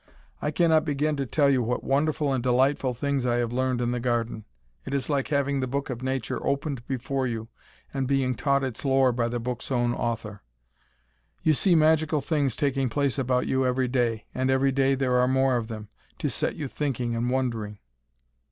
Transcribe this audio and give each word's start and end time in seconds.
I 0.41 0.49
cannot 0.49 0.83
begin 0.83 1.15
to 1.17 1.27
tell 1.27 1.47
you 1.47 1.61
what 1.61 1.83
wonderful 1.83 2.33
and 2.33 2.41
delightful 2.41 2.95
things 2.95 3.23
I 3.23 3.35
have 3.35 3.53
learned 3.53 3.81
in 3.81 3.91
the 3.91 3.99
garden. 3.99 4.45
It 4.83 4.95
is 4.95 5.11
like 5.11 5.27
having 5.27 5.59
the 5.59 5.67
Book 5.67 5.91
of 5.91 6.01
Nature 6.01 6.43
opened 6.43 6.87
before 6.87 7.27
you 7.27 7.49
and 7.93 8.07
being 8.07 8.33
taught 8.33 8.63
its 8.63 8.83
lore 8.83 9.11
by 9.11 9.27
the 9.27 9.39
book's 9.39 9.69
own 9.71 9.93
author. 9.93 10.41
You 11.43 11.53
see 11.53 11.75
magical 11.75 12.19
things 12.19 12.55
taking 12.55 12.89
place 12.89 13.19
about 13.19 13.45
you 13.45 13.63
every 13.63 13.87
day, 13.87 14.25
and 14.33 14.49
every 14.49 14.71
day 14.71 14.95
there 14.95 15.17
are 15.19 15.27
more 15.27 15.55
of 15.55 15.67
them, 15.67 15.87
to 16.17 16.29
set 16.31 16.55
you 16.55 16.67
thinking 16.67 17.15
and 17.15 17.29
wondering. 17.29 17.77